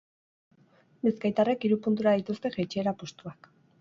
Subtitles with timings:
[1.07, 3.53] Bizkaitarrek hiru puntura dituzte jeitsiera postuak.